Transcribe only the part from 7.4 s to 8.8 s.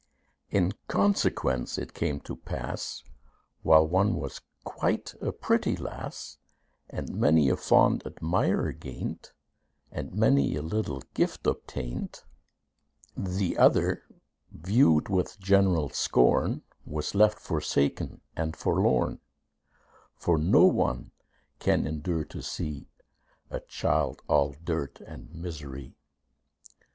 a fond admirer